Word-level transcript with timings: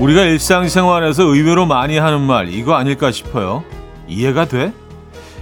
우리가 0.00 0.24
일상생활에서 0.24 1.24
의외로 1.24 1.66
많이 1.66 1.98
하는 1.98 2.22
말 2.22 2.48
이거 2.48 2.74
아닐까 2.74 3.12
싶어요. 3.12 3.62
이해가 4.08 4.46
돼? 4.46 4.72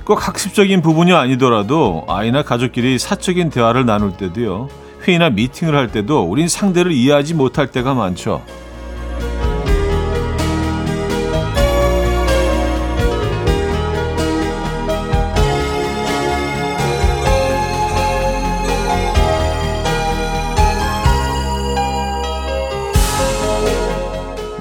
꼭 0.04 0.26
학습적인 0.26 0.82
부분이 0.82 1.12
아니더라도 1.12 2.04
아이나 2.08 2.42
가족끼리 2.42 2.98
사적인 2.98 3.50
대화를 3.50 3.86
나눌 3.86 4.16
때도요. 4.16 4.68
회의나 5.06 5.30
미팅을 5.30 5.76
할 5.76 5.92
때도 5.92 6.22
우린 6.22 6.48
상대를 6.48 6.90
이해하지 6.90 7.34
못할 7.34 7.68
때가 7.68 7.94
많죠. 7.94 8.42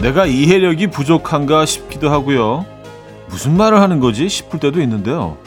내가 0.08 0.26
이해력이 0.26 0.88
부족한가 0.88 1.66
싶기도 1.66 2.10
하고요. 2.10 2.66
무슨 3.28 3.58
말을 3.58 3.82
하는 3.82 4.00
거지 4.00 4.30
싶을 4.30 4.58
때도 4.58 4.80
있는데요. 4.82 5.38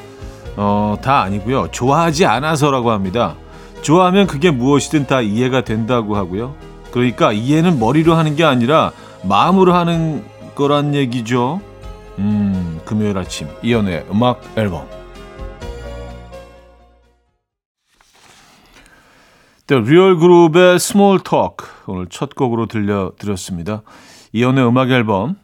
어, 0.56 0.98
다 1.00 1.22
아니고요. 1.22 1.68
좋아하지 1.70 2.26
않아서라고 2.26 2.90
합니다. 2.90 3.36
좋아하면 3.80 4.26
그게 4.26 4.50
무엇이든 4.50 5.06
다 5.06 5.22
이해가 5.22 5.64
된다고 5.64 6.14
하고요. 6.14 6.56
그러니까 6.90 7.32
이해는 7.32 7.78
머리로 7.78 8.12
하는 8.12 8.36
게 8.36 8.44
아니라 8.44 8.92
마음으로 9.24 9.72
하는 9.72 10.26
거란 10.54 10.94
얘기죠. 10.94 11.62
음, 12.18 12.82
금요일 12.84 13.16
아침 13.16 13.48
이연의 13.62 14.08
음악 14.12 14.42
앨범. 14.56 14.86
The 19.68 19.82
Real 19.82 20.18
Group의 20.18 20.74
Small 20.74 21.20
Talk 21.22 21.66
오늘 21.86 22.08
첫 22.10 22.34
곡으로 22.34 22.66
들려드렸습니다. 22.66 23.80
이연의 24.32 24.66
음악 24.66 24.90
앨범 24.90 25.36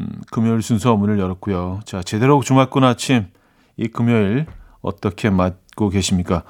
음, 0.00 0.08
금요일 0.30 0.62
순서 0.62 0.96
문을 0.96 1.18
열었고요. 1.18 1.80
자 1.84 2.02
제대로 2.02 2.40
주말권 2.42 2.84
아침 2.84 3.26
이 3.76 3.88
금요일 3.88 4.46
어떻게 4.82 5.30
맞고 5.30 5.90
계십니까? 5.90 6.44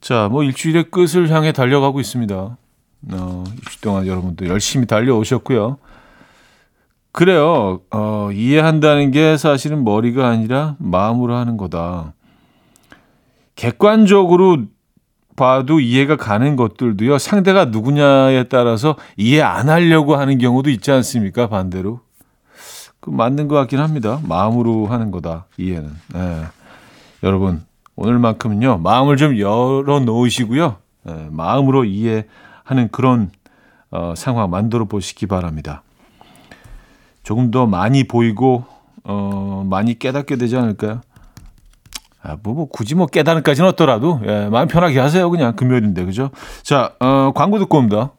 자, 0.00 0.28
뭐 0.30 0.42
일주일의 0.42 0.90
끝을 0.90 1.30
향해 1.30 1.52
달려가고 1.52 2.00
있습니다. 2.00 2.56
어, 3.12 3.44
일주 3.56 3.80
동안 3.80 4.06
여러분도 4.06 4.46
열심히 4.48 4.86
달려오셨고요. 4.86 5.78
그래요. 7.12 7.80
어, 7.90 8.30
이해한다는 8.32 9.10
게 9.10 9.36
사실은 9.36 9.84
머리가 9.84 10.28
아니라 10.28 10.76
마음으로 10.78 11.34
하는 11.34 11.56
거다. 11.56 12.14
객관적으로 13.56 14.64
봐도 15.40 15.80
이해가 15.80 16.16
가는 16.16 16.54
것들도요. 16.54 17.16
상대가 17.16 17.64
누구냐에 17.64 18.44
따라서 18.44 18.96
이해 19.16 19.40
안 19.40 19.70
하려고 19.70 20.16
하는 20.16 20.36
경우도 20.36 20.68
있지 20.68 20.92
않습니까? 20.92 21.48
반대로. 21.48 22.00
그 23.00 23.08
맞는 23.08 23.48
것 23.48 23.54
같긴 23.54 23.78
합니다. 23.78 24.20
마음으로 24.22 24.88
하는 24.88 25.10
거다. 25.10 25.46
이해는. 25.56 25.90
네. 26.12 26.42
여러분 27.22 27.64
오늘만큼은요 27.96 28.78
마음을 28.78 29.16
좀 29.16 29.38
열어 29.38 30.00
놓으시고요. 30.00 30.76
네, 31.04 31.28
마음으로 31.30 31.86
이해하는 31.86 32.88
그런 32.92 33.30
어, 33.90 34.12
상황 34.14 34.50
만들어 34.50 34.84
보시기 34.84 35.24
바랍니다. 35.24 35.82
조금 37.22 37.50
더 37.50 37.66
많이 37.66 38.04
보이고 38.04 38.66
어, 39.04 39.66
많이 39.68 39.98
깨닫게 39.98 40.36
되지 40.36 40.58
않을까요? 40.58 41.00
아, 42.22 42.36
뭐, 42.42 42.54
뭐 42.54 42.68
굳이 42.68 42.94
뭐 42.94 43.06
깨달음까지는 43.06 43.68
없더라도 43.70 44.20
예, 44.26 44.48
마음 44.50 44.68
편하게 44.68 45.00
하세요. 45.00 45.30
그냥 45.30 45.56
금요일인데 45.56 46.04
그죠? 46.04 46.30
자, 46.62 46.94
어, 47.00 47.32
광고 47.34 47.58
듣고 47.58 47.78
옵니다. 47.78 48.12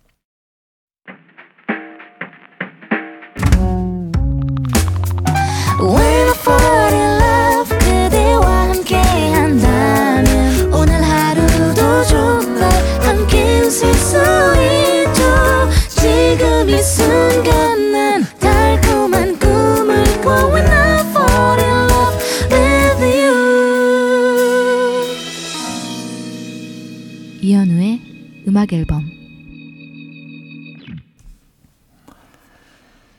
음악 28.62 28.74
앨범 28.74 29.10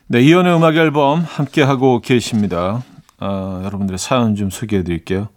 네, 0.07 0.21
이연의 0.21 0.55
음악 0.55 0.77
앨범 0.77 1.21
함께 1.21 1.63
하고 1.63 2.01
계십니다. 2.01 2.85
아, 3.19 3.63
여러분들의 3.65 3.99
사연 3.99 4.37
좀 4.37 4.51
소개해 4.51 4.85
드릴게요. 4.85 5.29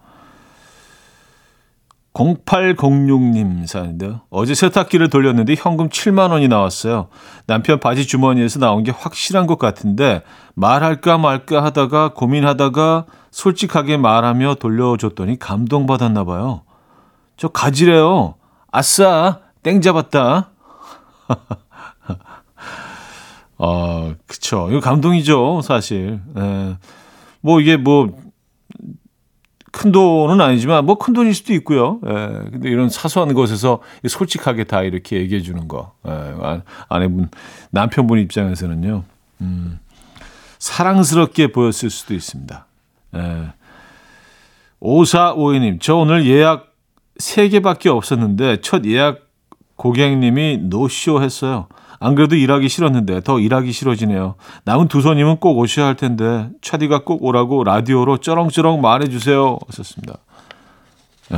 0806님 2.13 3.65
사연인데요. 3.65 4.21
어제 4.29 4.53
세탁기를 4.53 5.09
돌렸는데 5.09 5.55
현금 5.57 5.89
7만 5.89 6.31
원이 6.31 6.49
나왔어요. 6.49 7.07
남편 7.47 7.79
바지 7.79 8.05
주머니에서 8.05 8.59
나온 8.59 8.83
게 8.83 8.91
확실한 8.91 9.47
것 9.47 9.57
같은데 9.57 10.21
말할까 10.53 11.17
말까 11.17 11.63
하다가 11.63 12.13
고민하다가 12.13 13.05
솔직하게 13.31 13.97
말하며 13.97 14.55
돌려줬더니 14.55 15.39
감동받았나 15.39 16.25
봐요. 16.25 16.61
저 17.37 17.47
가지래요. 17.47 18.35
아싸 18.71 19.44
땡 19.65 19.81
잡았다. 19.81 20.51
아, 23.57 24.15
그쵸. 24.27 24.67
이거 24.69 24.79
감동이죠, 24.79 25.61
사실. 25.63 26.19
예. 26.37 26.77
뭐 27.41 27.59
이게 27.59 27.75
뭐, 27.75 28.15
큰 29.71 29.91
돈은 29.91 30.39
아니지만 30.39 30.85
뭐 30.85 30.97
큰 30.97 31.15
돈일 31.15 31.33
수도 31.33 31.51
있고요. 31.55 31.99
예. 32.05 32.11
근데 32.51 32.69
이런 32.69 32.89
사소한 32.89 33.33
것에서 33.33 33.81
솔직하게 34.07 34.65
다 34.65 34.83
이렇게 34.83 35.17
얘기해 35.17 35.41
주는 35.41 35.67
거. 35.67 35.93
예. 36.07 36.11
아, 36.11 36.61
아내분, 36.87 37.31
남편분 37.71 38.19
입장에서는요. 38.19 39.03
음, 39.41 39.79
사랑스럽게 40.59 41.51
보였을 41.51 41.89
수도 41.89 42.13
있습니다. 42.13 42.67
예. 43.15 43.53
5452님, 44.79 45.81
저 45.81 45.95
오늘 45.95 46.27
예약 46.27 46.71
3개밖에 47.19 47.87
없었는데 47.87 48.61
첫 48.61 48.85
예약 48.85 49.24
고객님이 49.75 50.59
노쇼 50.63 51.21
했어요. 51.21 51.67
안 51.99 52.15
그래도 52.15 52.35
일하기 52.35 52.69
싫었는데 52.69 53.21
더 53.21 53.39
일하기 53.39 53.71
싫어지네요. 53.71 54.35
남은 54.65 54.87
두 54.87 55.01
손님은 55.01 55.37
꼭 55.37 55.57
오셔야 55.57 55.87
할 55.87 55.95
텐데 55.95 56.49
차디가 56.61 57.03
꼭 57.03 57.23
오라고 57.23 57.63
라디오로 57.63 58.17
쩌렁쩌렁 58.17 58.81
말해주세요. 58.81 59.57
하셨습니다. 59.67 60.17
예. 61.33 61.37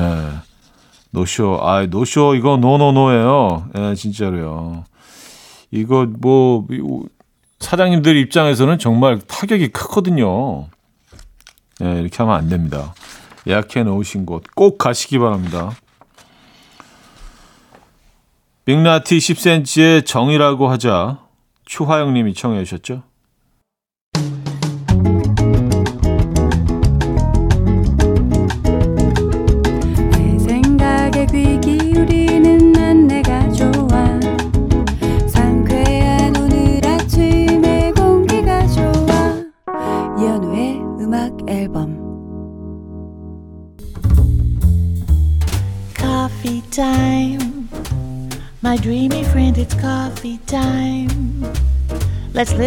노쇼. 1.12 1.60
아, 1.62 1.86
노쇼 1.86 2.36
이거 2.36 2.58
노노노예요. 2.58 3.70
예, 3.78 3.96
진짜로요. 3.96 4.84
이거 5.72 6.08
뭐 6.20 6.66
사장님들 7.60 8.18
입장에서는 8.18 8.78
정말 8.80 9.20
타격이 9.20 9.70
크거든요. 9.70 10.68
예, 11.84 12.00
이렇게 12.00 12.18
하면 12.18 12.36
안 12.36 12.50
됩니다. 12.50 12.94
예약해 13.48 13.84
놓으신 13.84 14.26
곳 14.26 14.44
꼭 14.56 14.78
가시기 14.78 15.20
바랍니다. 15.20 15.72
빅나티 18.68 19.20
10cm의 19.20 20.06
정이라고 20.06 20.68
하자 20.68 21.20
추화영 21.64 22.14
님이 22.14 22.34
청해 22.34 22.66
주셨죠. 22.66 23.02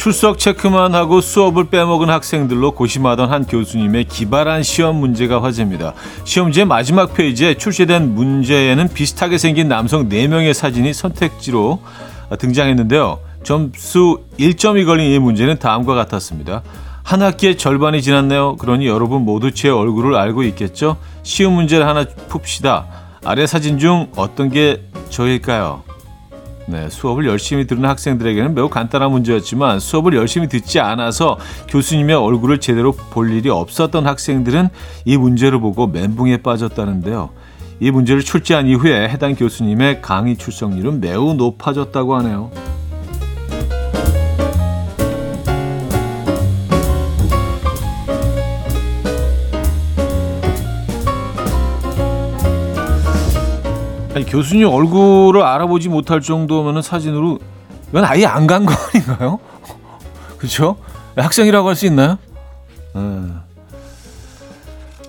출석 0.00 0.38
체크만 0.38 0.94
하고 0.94 1.20
수업을 1.20 1.64
빼먹은 1.68 2.08
학생들로 2.08 2.70
고심하던 2.70 3.30
한 3.30 3.44
교수님의 3.44 4.04
기발한 4.04 4.62
시험 4.62 4.96
문제가 4.96 5.42
화제입니다. 5.42 5.92
시험지의 6.24 6.64
마지막 6.64 7.12
페이지에 7.12 7.52
출제된 7.52 8.14
문제에는 8.14 8.88
비슷하게 8.94 9.36
생긴 9.36 9.68
남성 9.68 10.08
4명의 10.08 10.54
사진이 10.54 10.94
선택지로 10.94 11.82
등장했는데요. 12.38 13.18
점수 13.42 14.22
1점이 14.38 14.86
걸린 14.86 15.12
이 15.12 15.18
문제는 15.18 15.58
다음과 15.58 15.94
같았습니다. 15.94 16.62
한 17.02 17.20
학기의 17.20 17.58
절반이 17.58 18.00
지났네요. 18.00 18.56
그러니 18.56 18.86
여러분 18.86 19.26
모두 19.26 19.52
제 19.52 19.68
얼굴을 19.68 20.14
알고 20.16 20.44
있겠죠? 20.44 20.96
쉬운 21.24 21.52
문제를 21.52 21.86
하나 21.86 22.04
풉시다. 22.04 22.84
아래 23.22 23.46
사진 23.46 23.78
중 23.78 24.10
어떤 24.16 24.48
게 24.48 24.82
저일까요? 25.10 25.89
네, 26.66 26.88
수업을 26.88 27.26
열심히 27.26 27.66
듣는 27.66 27.88
학생들에게는 27.88 28.54
매우 28.54 28.68
간단한 28.68 29.10
문제였지만 29.10 29.80
수업을 29.80 30.14
열심히 30.14 30.48
듣지 30.48 30.78
않아서 30.78 31.38
교수님의 31.68 32.14
얼굴을 32.14 32.60
제대로 32.60 32.92
볼 32.92 33.32
일이 33.32 33.48
없었던 33.48 34.06
학생들은 34.06 34.68
이 35.04 35.16
문제를 35.16 35.60
보고 35.60 35.86
멘붕에 35.86 36.38
빠졌다는데요. 36.38 37.30
이 37.80 37.90
문제를 37.90 38.22
출제한 38.22 38.66
이후에 38.66 39.08
해당 39.08 39.34
교수님의 39.34 40.02
강의 40.02 40.36
출석률은 40.36 41.00
매우 41.00 41.34
높아졌다고 41.34 42.14
하네요. 42.16 42.50
아니, 54.20 54.26
교수님 54.28 54.68
얼굴을 54.68 55.42
알아보지 55.42 55.88
못할 55.88 56.20
정도면 56.20 56.82
사진으로 56.82 57.38
이건 57.88 58.04
아예 58.04 58.26
안 58.26 58.46
간 58.46 58.66
거 58.66 58.74
아닌가요? 58.74 59.38
그렇죠? 60.36 60.76
학생이라고 61.16 61.68
할 61.68 61.74
수 61.74 61.86
있나요? 61.86 62.18
네. 62.94 63.00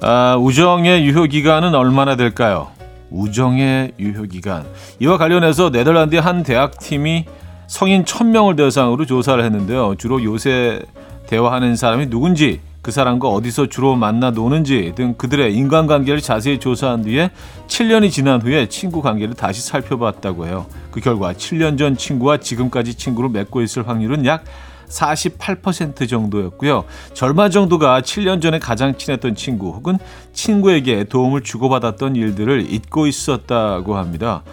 아, 0.01 0.35
우정의 0.39 1.03
유효 1.05 1.25
기간은 1.25 1.75
얼마나 1.75 2.15
될까요? 2.15 2.69
우정의 3.09 3.91
유효 3.99 4.23
기간. 4.23 4.65
이와 4.99 5.17
관련해서 5.17 5.69
네덜란드의 5.71 6.21
한 6.21 6.43
대학 6.43 6.79
팀이 6.79 7.25
성인 7.67 8.05
1000명을 8.05 8.55
대상으로 8.55 9.05
조사를 9.05 9.43
했는데요. 9.43 9.95
주로 9.97 10.23
요새 10.23 10.81
대화하는 11.27 11.75
사람이 11.75 12.09
누군지 12.09 12.61
그 12.81 12.91
사람과 12.91 13.29
어디서 13.29 13.67
주로 13.67 13.95
만나 13.95 14.31
노는지 14.31 14.93
등 14.95 15.13
그들의 15.13 15.53
인간관계를 15.55 16.19
자세히 16.19 16.59
조사한 16.59 17.03
뒤에 17.03 17.31
7년이 17.67 18.11
지난 18.11 18.41
후에 18.41 18.67
친구 18.69 19.01
관계를 19.01 19.35
다시 19.35 19.61
살펴봤다고 19.61 20.47
해요. 20.47 20.65
그 20.89 20.99
결과 20.99 21.33
7년 21.33 21.77
전 21.77 21.95
친구와 21.95 22.37
지금까지 22.37 22.95
친구를 22.95 23.29
맺고 23.29 23.61
있을 23.61 23.87
확률은 23.87 24.25
약 24.25 24.43
48% 24.89 26.09
정도였고요. 26.09 26.83
절반 27.13 27.51
정도가 27.51 28.01
7년 28.01 28.41
전에 28.41 28.59
가장 28.59 28.97
친했던 28.97 29.35
친구 29.35 29.69
혹은 29.69 29.97
친구에게 30.33 31.05
도움을 31.05 31.43
주고받았던 31.43 32.15
일들을 32.15 32.71
잊고 32.73 33.07
있었다고 33.07 33.95
합니다. 33.95 34.43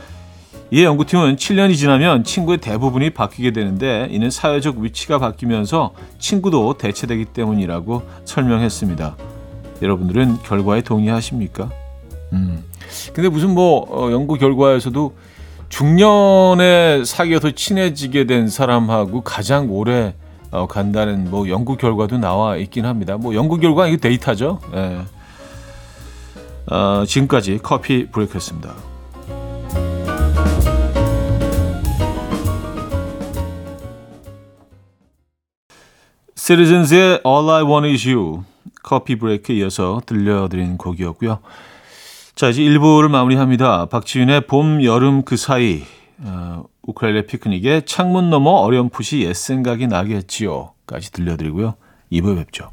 이에 0.70 0.84
연구팀은 0.84 1.36
7년이 1.36 1.76
지나면 1.76 2.24
친구의 2.24 2.58
대부분이 2.58 3.10
바뀌게 3.10 3.52
되는데 3.52 4.06
이는 4.10 4.30
사회적 4.30 4.78
위치가 4.78 5.18
바뀌면서 5.18 5.94
친구도 6.18 6.74
대체되기 6.76 7.26
때문이라고 7.26 8.02
설명했습니다. 8.26 9.16
여러분들은 9.80 10.42
결과에 10.42 10.82
동의하십니까? 10.82 11.70
음. 12.32 12.64
근데 13.14 13.28
무슨 13.28 13.54
뭐 13.54 13.86
어, 13.88 14.12
연구 14.12 14.36
결과에서도 14.36 15.14
중년에 15.70 17.04
사귀어서 17.04 17.52
친해지게 17.52 18.26
된 18.26 18.48
사람하고 18.48 19.22
가장 19.22 19.70
오래 19.70 20.14
어, 20.50 20.66
간다는 20.66 21.30
뭐 21.30 21.48
연구 21.48 21.76
결과도 21.76 22.18
나와 22.18 22.56
있긴 22.56 22.84
합니다. 22.84 23.16
뭐 23.16 23.34
연구 23.34 23.58
결과 23.58 23.86
이거 23.86 23.96
데이터죠. 23.98 24.60
예. 24.74 24.98
어, 26.70 27.04
지금까지 27.06 27.60
커피 27.62 28.06
브레이크였습니다. 28.10 28.74
시리즌즈의 36.48 37.20
All 37.26 37.50
I 37.50 37.62
Want 37.62 37.90
Is 37.90 38.08
You 38.08 38.42
커피 38.82 39.16
브레이크에 39.16 39.56
이어서 39.56 40.00
들려드린 40.06 40.78
곡이었고요. 40.78 41.40
자 42.34 42.48
이제 42.48 42.62
1부를 42.62 43.10
마무리합니다. 43.10 43.84
박지윤의 43.84 44.46
봄, 44.46 44.82
여름 44.82 45.24
그 45.24 45.36
사이 45.36 45.82
어, 46.24 46.64
우크렐레 46.84 47.26
피크닉의 47.26 47.82
창문 47.84 48.30
너머 48.30 48.52
어렴풋이 48.52 49.24
옛 49.24 49.34
생각이 49.34 49.88
나겠지요 49.88 50.72
까지 50.86 51.12
들려드리고요. 51.12 51.74
2부에 52.10 52.36
뵙죠. 52.36 52.70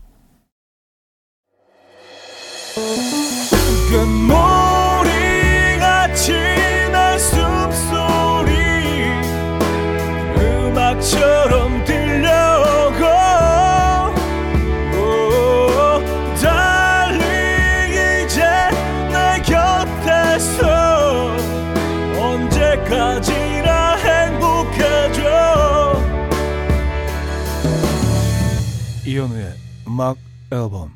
음악 29.95 30.17
앨범 30.51 30.91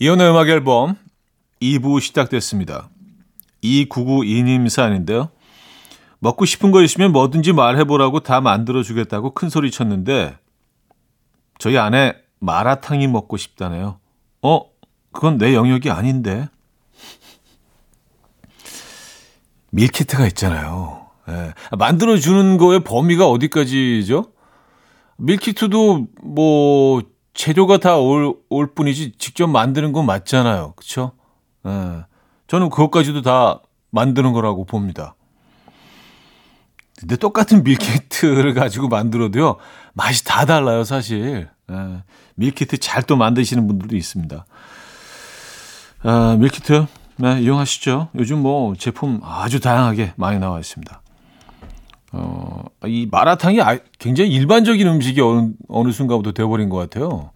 이현우의 0.00 0.30
음악 0.30 0.48
앨범 0.48 0.96
2부 1.62 2.00
시작됐습니다. 2.00 2.90
2992님 3.62 4.68
사연인데요. 4.68 5.30
먹고 6.18 6.46
싶은 6.46 6.72
거 6.72 6.82
있으면 6.82 7.12
뭐든지 7.12 7.52
말해보라고 7.52 8.20
다 8.20 8.40
만들어주겠다고 8.40 9.34
큰 9.34 9.50
소리 9.50 9.70
쳤는데 9.70 10.36
저희 11.58 11.78
아내 11.78 12.16
마라탕이 12.40 13.06
먹고 13.06 13.36
싶다네요. 13.36 14.00
어? 14.42 14.60
그건 15.12 15.38
내 15.38 15.54
영역이 15.54 15.90
아닌데. 15.90 16.48
밀키트가 19.70 20.26
있잖아요. 20.28 21.06
예. 21.28 21.54
만들어주는 21.78 22.58
거의 22.58 22.82
범위가 22.82 23.28
어디까지죠? 23.28 24.32
밀키트도 25.18 26.08
뭐 26.24 27.02
재료가 27.40 27.78
다 27.78 28.34
올 28.50 28.62
올 28.62 28.74
뿐이지 28.74 29.12
직접 29.16 29.46
만드는 29.46 29.92
건 29.92 30.04
맞잖아요. 30.04 30.74
그렇죠? 30.76 31.12
예. 31.66 32.04
저는 32.48 32.68
그것까지도 32.68 33.22
다 33.22 33.62
만드는 33.88 34.34
거라고 34.34 34.66
봅니다. 34.66 35.14
근데 36.98 37.16
똑같은 37.16 37.64
밀키트를 37.64 38.52
가지고 38.60 38.88
만들어도요. 38.88 39.56
맛이 39.94 40.22
다 40.26 40.44
달라요, 40.44 40.84
사실. 40.84 41.48
예. 41.70 42.02
밀키트 42.34 42.76
잘 42.76 43.04
또 43.04 43.16
만드시는 43.16 43.66
분들도 43.66 43.96
있습니다. 43.96 44.44
아, 46.02 46.36
밀키트 46.38 46.86
네, 47.16 47.40
이용하시죠. 47.40 48.08
요즘 48.16 48.42
뭐 48.42 48.74
제품 48.76 49.18
아주 49.24 49.60
다양하게 49.60 50.12
많이 50.16 50.38
나와 50.38 50.58
있습니다. 50.58 51.00
어, 52.12 52.64
이 52.86 53.06
마라탕이 53.10 53.60
아, 53.60 53.78
굉장히 53.98 54.30
일반적인 54.30 54.86
음식이 54.86 55.20
어느, 55.20 55.50
어느 55.68 55.92
순간부터 55.92 56.32
되어버린 56.32 56.68
것 56.68 56.76
같아요. 56.76 57.30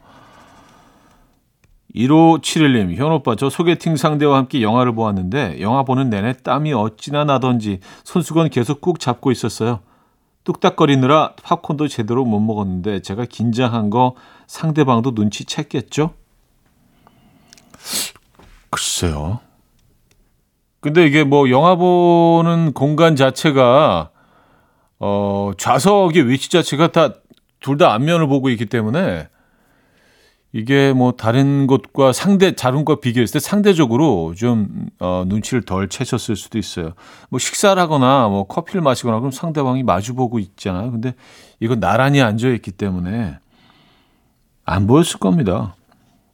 1571님, 1.94 2.96
현오빠, 2.96 3.36
저 3.36 3.48
소개팅 3.48 3.94
상대와 3.96 4.36
함께 4.36 4.62
영화를 4.62 4.94
보았는데, 4.96 5.60
영화 5.60 5.84
보는 5.84 6.10
내내 6.10 6.32
땀이 6.32 6.72
어찌나 6.72 7.24
나던지 7.24 7.78
손수건 8.02 8.50
계속 8.50 8.80
꾹 8.80 8.98
잡고 8.98 9.30
있었어요. 9.30 9.78
뚝딱거리느라 10.42 11.34
팝콘도 11.42 11.86
제대로 11.86 12.24
못 12.24 12.40
먹었는데, 12.40 13.00
제가 13.02 13.26
긴장한 13.26 13.90
거 13.90 14.16
상대방도 14.48 15.14
눈치 15.14 15.44
챘겠죠? 15.44 16.10
글쎄요. 18.70 19.38
근데 20.80 21.06
이게 21.06 21.22
뭐 21.22 21.48
영화 21.48 21.76
보는 21.76 22.72
공간 22.72 23.14
자체가 23.14 24.10
어, 25.06 25.52
좌석의 25.58 26.28
위치 26.28 26.48
자체가 26.50 26.92
다 26.92 27.12
둘 27.64 27.78
다 27.78 27.94
앞면을 27.94 28.26
보고 28.26 28.50
있기 28.50 28.66
때문에 28.66 29.26
이게 30.52 30.92
뭐 30.92 31.12
다른 31.12 31.66
것과 31.66 32.12
상대 32.12 32.54
것 32.84 33.00
비교했을 33.00 33.32
때 33.32 33.38
상대적으로 33.40 34.34
좀 34.36 34.68
어, 35.00 35.24
눈치를 35.26 35.62
덜 35.62 35.88
채셨을 35.88 36.36
수도 36.36 36.58
있어요. 36.58 36.92
뭐 37.30 37.38
식사를 37.38 37.80
하거나 37.80 38.28
뭐 38.28 38.46
커피를 38.46 38.82
마시거나 38.82 39.18
그럼 39.18 39.30
상대방이 39.32 39.82
마주 39.82 40.14
보고 40.14 40.38
있잖아요. 40.38 40.90
근데 40.92 41.14
이건 41.58 41.80
나란히 41.80 42.20
앉아 42.20 42.48
있기 42.48 42.70
때문에 42.70 43.38
안 44.66 44.86
보였을 44.86 45.18
겁니다. 45.18 45.74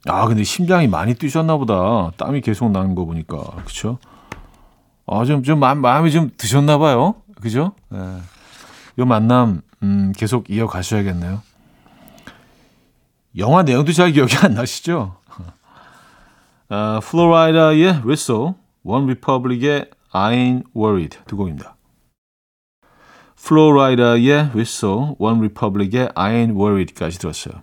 아 0.07 0.27
근데 0.27 0.43
심장이 0.43 0.87
많이 0.89 1.13
뛰셨나 1.13 1.55
보다. 1.55 2.11
땀이 2.17 2.41
계속 2.41 2.69
나는 2.71 2.93
거 2.93 3.05
보니까 3.05 3.37
그렇죠. 3.55 3.99
아좀좀 5.07 5.43
좀 5.43 5.59
마음이 5.59 6.11
좀 6.11 6.29
드셨나 6.37 6.77
봐요. 6.77 7.15
그죠? 7.41 7.71
네. 7.89 7.99
이 8.97 9.03
만남 9.03 9.61
음, 9.83 10.13
계속 10.15 10.49
이어가셔야겠네요. 10.49 11.41
영화 13.37 13.63
내용도 13.63 13.93
잘 13.93 14.11
기억이 14.11 14.35
안 14.37 14.53
나시죠? 14.53 15.15
아, 16.69 17.01
Flo 17.03 17.36
Rida의 17.36 18.01
Whistle, 18.05 18.53
OneRepublic의 18.83 19.89
I 20.11 20.35
Ain't 20.35 20.63
Worried 20.75 21.19
두 21.27 21.35
곡입니다. 21.35 21.75
Flo 23.35 23.74
Rida의 23.74 24.51
Whistle, 24.55 25.15
OneRepublic의 25.17 26.09
I 26.15 26.33
Ain't 26.33 26.55
Worried까지 26.55 27.19
들었어요. 27.19 27.61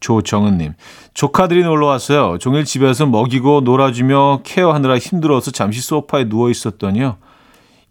조정은님, 0.00 0.74
조카들이 1.14 1.62
놀러 1.62 1.86
왔어요. 1.86 2.38
종일 2.38 2.64
집에서 2.64 3.06
먹이고 3.06 3.60
놀아주며 3.60 4.40
케어하느라 4.44 4.98
힘들어서 4.98 5.50
잠시 5.50 5.80
소파에 5.80 6.28
누워 6.28 6.50
있었더니요. 6.50 7.18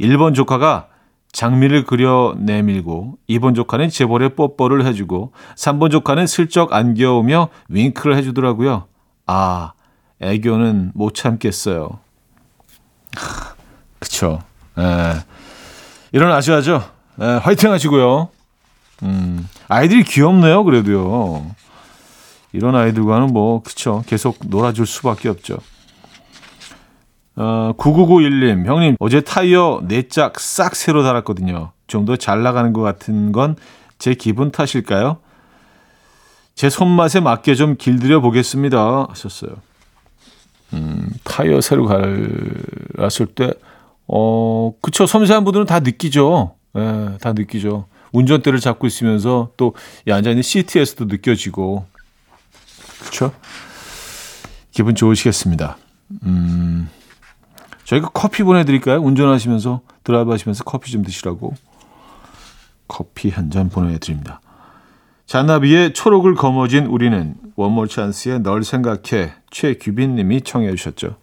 1번 0.02 0.34
조카가 0.34 0.89
장미를 1.32 1.86
그려 1.86 2.36
내밀고 2.38 3.18
2번 3.30 3.56
조카는 3.56 3.90
재벌에 3.90 4.30
뽀뽀를 4.30 4.86
해주고 4.86 5.32
3번 5.56 5.92
조카는 5.92 6.28
슬쩍 6.28 6.74
안겨오며 6.74 7.50
윙크를 7.70 8.16
해주더라고요. 8.18 8.86
아, 9.28 9.74
애교는 10.22 10.92
못 10.96 11.14
참겠어요. 11.14 12.00
그쵸. 14.00 14.40
에, 14.78 14.82
예. 14.84 15.14
일어나셔야죠. 16.12 16.84
에, 17.22 17.26
예, 17.26 17.28
화이팅 17.38 17.72
하시고요. 17.72 18.30
음, 19.04 19.48
아이들이 19.68 20.04
귀엽네요, 20.04 20.64
그래도요. 20.64 21.46
이런 22.54 22.76
아이들과는 22.76 23.28
뭐, 23.28 23.62
그쵸. 23.62 24.04
계속 24.08 24.38
놀아줄 24.48 24.88
수밖에 24.88 25.30
없죠. 25.30 25.60
어, 27.36 27.74
9991님, 27.78 28.66
형님, 28.66 28.96
어제 29.00 29.22
타이어 29.22 29.82
네짝싹 29.88 30.76
새로 30.76 31.04
달았거든요. 31.04 31.72
좀 31.88 32.06
더 32.06 32.16
잘 32.18 32.44
나가는 32.44 32.72
것 32.74 32.82
같은 32.82 33.32
건 33.32 33.56
제 33.98 34.14
기분 34.14 34.50
탓일까요? 34.52 35.18
제 36.56 36.70
손맛에 36.70 37.20
맞게 37.20 37.56
좀 37.56 37.76
길들여 37.78 38.22
보겠습니다. 38.22 39.08
하셨어요. 39.10 39.52
음, 40.74 41.10
타이어 41.26 41.60
새로 41.62 41.86
갈았을 41.86 43.26
때, 43.28 43.52
어, 44.08 44.72
그쵸. 44.82 45.06
섬세한 45.06 45.44
분들은 45.44 45.66
다 45.66 45.80
느끼죠. 45.82 46.56
예, 46.78 47.18
다 47.20 47.34
느끼죠. 47.34 47.88
운전대를 48.14 48.60
잡고 48.62 48.88
있으면서 48.88 49.52
또 49.58 49.74
이 50.08 50.12
앉아있는 50.14 50.44
시트에서도 50.44 51.06
느껴지고. 51.06 51.86
그쵸. 53.04 53.34
기분 54.72 54.96
좋으시겠습니다. 54.96 55.78
음, 56.24 56.90
저희가 57.90 58.10
커피 58.14 58.44
보내드릴까요? 58.44 59.00
운전하시면서, 59.00 59.82
드라이브 60.04 60.32
하시면서 60.32 60.64
커피 60.64 60.92
좀 60.92 61.02
드시라고. 61.04 61.56
커피 62.88 63.30
한 63.30 63.50
잔 63.50 63.70
보내드립니다. 63.70 64.42
잔나비의 65.26 65.94
초록을 65.94 66.36
거머쥔 66.36 66.86
우리는 66.86 67.34
원모어찬스의 67.56 68.42
널 68.42 68.64
생각해 68.64 69.34
최규빈 69.50 70.16
님이 70.16 70.42
청해 70.42 70.70
주셨죠. 70.76 71.16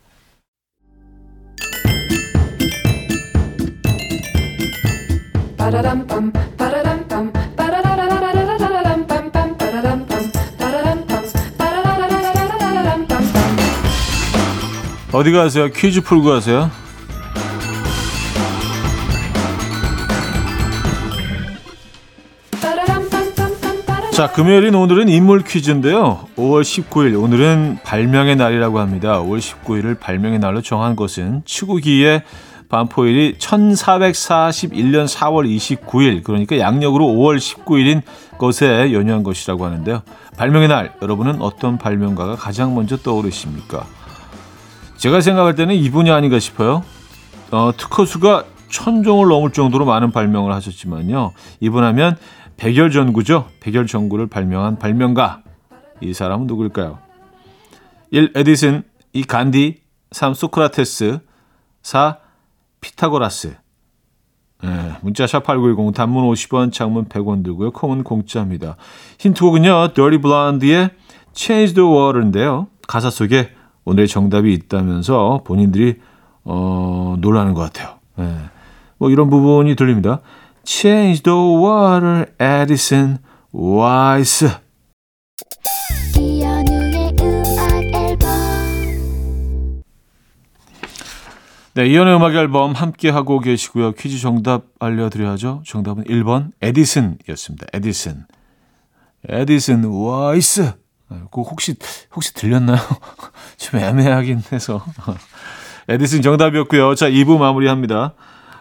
어디 15.17 15.33
가세요? 15.33 15.69
퀴즈 15.69 16.03
풀고 16.03 16.29
가세요? 16.29 16.71
자, 24.13 24.31
금요일인 24.31 24.75
오늘은 24.75 25.09
인물 25.09 25.43
퀴즈인데요. 25.43 26.29
5월 26.37 26.61
19일, 26.61 27.19
오늘은 27.19 27.79
발명의 27.83 28.37
날이라고 28.37 28.79
합니다. 28.79 29.23
5월 29.23 29.39
19일을 29.39 29.99
발명의 29.99 30.39
날로 30.39 30.61
정한 30.61 30.97
것은 30.97 31.41
치구기의 31.47 32.23
반포일이 32.69 33.37
1441년 33.39 35.09
4월 35.09 35.49
29일, 35.49 36.25
그러니까 36.25 36.59
양력으로 36.59 37.07
5월 37.07 37.39
19일인 37.39 38.03
것에 38.37 38.93
연유한 38.93 39.23
것이라고 39.23 39.65
하는데요. 39.65 40.03
발명의 40.37 40.69
날, 40.69 40.93
여러분은 41.01 41.41
어떤 41.41 41.79
발명가가 41.79 42.37
가장 42.37 42.75
먼저 42.75 42.99
떠오르십니까? 42.99 43.87
제가 44.97 45.21
생각할 45.21 45.55
때는 45.55 45.75
이분이 45.75 46.11
아닌가 46.11 46.39
싶어요. 46.39 46.85
어, 47.51 47.73
특허수가 47.77 48.45
천종을 48.71 49.29
넘을 49.29 49.53
정도로 49.53 49.85
많은 49.85 50.11
발명을 50.11 50.53
하셨지만요. 50.53 51.33
이분 51.61 51.85
하면 51.85 52.17
백열 52.57 52.91
전구죠. 52.91 53.49
백열 53.61 53.87
전구를 53.87 54.27
발명한 54.27 54.79
발명가. 54.79 55.43
이 56.01 56.13
사람은 56.13 56.47
누구일까요? 56.47 56.99
1. 58.11 58.33
에디슨 58.35 58.83
2. 59.13 59.25
간디 59.25 59.83
3. 60.13 60.35
소크라테스 60.35 61.21
4. 61.83 62.19
피타고라스 62.81 63.57
네, 64.63 64.97
문자 65.03 65.27
샵8910 65.27 65.95
단문 65.95 66.25
50원 66.31 66.73
장문 66.73 67.07
100원 67.07 67.45
들고요. 67.45 67.73
콩은 67.73 68.05
공짜입니다. 68.05 68.77
힌트곡은요. 69.19 69.93
Dirty 69.95 70.21
Blonde의 70.21 70.91
Change 71.35 71.75
the 71.75 71.89
Water인데요. 71.89 72.69
가사 72.87 73.11
속에 73.11 73.51
오늘의 73.87 74.09
정답이 74.09 74.53
있다면서 74.53 75.43
본인들이 75.45 76.01
어, 76.45 77.17
놀라는 77.19 77.55
것 77.55 77.63
같아요. 77.63 77.97
네, 78.17 78.37
뭐 78.99 79.11
이런 79.11 79.31
부분이 79.31 79.75
들립니다. 79.77 80.21
Change 80.65 81.23
the 81.23 81.39
water, 81.39 82.27
Edison, 82.39 83.19
Wise. 83.55 84.51
네, 91.75 91.87
이연의 91.89 92.17
음악 92.17 92.35
앨범 92.35 92.73
함께 92.73 93.11
하고 93.11 93.39
계시고요. 93.39 93.93
퀴즈 93.93 94.19
정답 94.19 94.65
알려드려야죠. 94.81 95.63
정답은 95.67 96.05
1번 96.05 96.53
에디슨이었습니다. 96.63 97.67
에디슨. 97.75 98.25
에디슨 99.29 99.85
와이스. 99.85 100.86
그 101.09 101.41
혹시 101.43 101.77
혹시 102.15 102.35
들렸나요? 102.35 102.79
좀 103.57 103.81
애매하긴 103.81 104.43
해서. 104.53 104.85
에디슨 105.89 106.23
정답이었고요. 106.23 106.95
자, 106.95 107.09
2부 107.09 107.39
마무리합니다. 107.39 108.15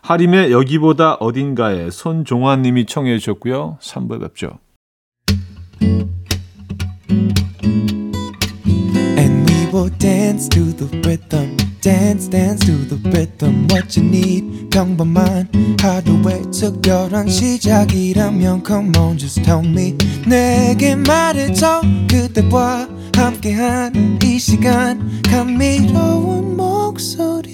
하림의 0.04 0.52
여기보다 0.52 1.16
어딘가에 1.16 1.90
손종환 1.90 2.62
님이 2.62 2.86
청해 2.86 3.18
주셨고요. 3.18 3.80
3부 3.82 4.22
뵙죠. 4.22 4.60
And 9.18 9.52
we 9.52 9.66
will 9.74 9.90
dance 9.98 10.48
to 10.50 10.72
the 10.76 10.88
rhythm. 11.02 11.65
Dance 11.86 12.28
dance 12.28 12.66
to 12.66 12.72
the 12.88 12.98
rhythm 13.12 13.68
what 13.70 13.96
you 13.96 14.10
need. 14.10 14.70
평범한 14.72 15.48
하루의 15.80 16.50
특별한 16.52 17.30
시작이라면 17.30 18.64
come 18.66 18.92
on 18.98 19.20
just 19.20 19.44
tell 19.44 19.64
me. 19.64 19.96
내게 20.28 20.96
말해줘 20.96 21.82
그대와 22.10 22.90
함께한 23.16 24.18
이 24.24 24.40
시간. 24.40 25.22
감미로운 25.22 26.58
목소리. 26.58 27.54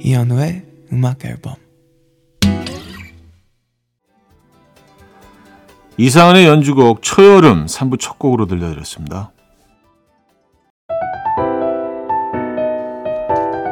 이현우의 0.00 0.62
음악 0.92 1.24
앨범. 1.24 1.54
이상한의 5.96 6.44
연주곡 6.44 7.00
초여름 7.00 7.64
3부 7.64 7.98
첫 7.98 8.18
곡으로 8.18 8.46
들려드렸습니다. 8.46 9.33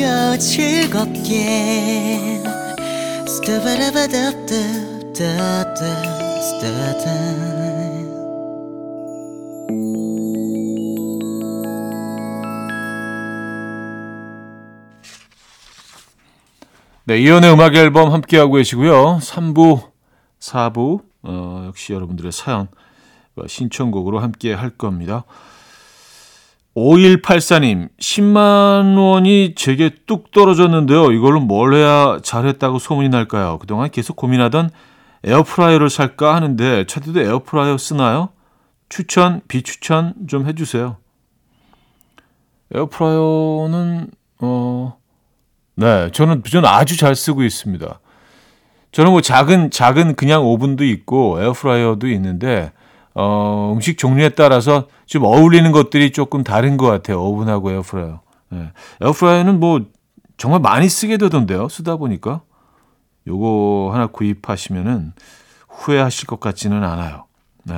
들어봐요 0.00 0.38
즐겁게 0.38 2.40
네, 17.04 17.18
이연의 17.18 17.52
음악 17.52 17.74
앨범 17.74 18.12
함께하고 18.12 18.54
계시고요. 18.54 19.18
3부, 19.20 19.90
4부, 20.38 21.02
어, 21.22 21.64
역시 21.66 21.92
여러분들의 21.92 22.32
사연, 22.32 22.68
신청곡으로 23.46 24.20
함께 24.20 24.54
할 24.54 24.70
겁니다. 24.70 25.24
5184님, 26.80 27.88
10만 27.98 28.96
원이 28.96 29.54
제게 29.54 29.90
뚝 30.06 30.30
떨어졌는데요. 30.30 31.12
이걸로 31.12 31.40
뭘 31.40 31.74
해야 31.74 32.18
잘했다고 32.22 32.78
소문이 32.78 33.10
날까요? 33.10 33.58
그동안 33.58 33.90
계속 33.90 34.16
고민하던 34.16 34.70
에어프라이어를 35.24 35.90
살까 35.90 36.34
하는데, 36.34 36.86
차디도 36.86 37.20
에어프라이어 37.20 37.76
쓰나요? 37.76 38.30
추천, 38.88 39.42
비추천 39.46 40.14
좀 40.26 40.46
해주세요. 40.46 40.96
에어프라이어는, 42.74 44.10
어, 44.40 44.96
네, 45.76 46.10
저는, 46.12 46.42
저는 46.44 46.68
아주 46.68 46.96
잘 46.96 47.14
쓰고 47.14 47.42
있습니다. 47.42 48.00
저는 48.92 49.10
뭐 49.10 49.20
작은, 49.20 49.70
작은 49.70 50.14
그냥 50.14 50.44
오븐도 50.44 50.84
있고, 50.84 51.40
에어프라이어도 51.42 52.08
있는데, 52.08 52.72
어, 53.22 53.72
음식 53.74 53.98
종류에 53.98 54.30
따라서 54.30 54.88
좀 55.04 55.24
어울리는 55.24 55.70
것들이 55.72 56.10
조금 56.10 56.42
다른 56.42 56.78
것 56.78 56.86
같아요. 56.86 57.22
오븐하고 57.22 57.70
에어프라이어. 57.70 58.20
네. 58.48 58.72
에어프라이어는 59.02 59.60
뭐 59.60 59.82
정말 60.38 60.60
많이 60.60 60.88
쓰게 60.88 61.18
되던데요. 61.18 61.68
쓰다 61.68 61.96
보니까. 61.96 62.40
요거 63.26 63.90
하나 63.92 64.06
구입하시면은 64.06 65.12
후회하실 65.68 66.28
것 66.28 66.40
같지는 66.40 66.82
않아요. 66.82 67.26
네. 67.64 67.74